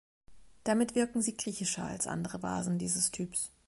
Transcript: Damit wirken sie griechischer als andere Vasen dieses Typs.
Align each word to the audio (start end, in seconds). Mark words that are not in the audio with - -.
Damit 0.63 0.95
wirken 0.95 1.21
sie 1.21 1.37
griechischer 1.37 1.85
als 1.85 2.07
andere 2.07 2.41
Vasen 2.41 2.79
dieses 2.79 3.11
Typs. 3.11 3.51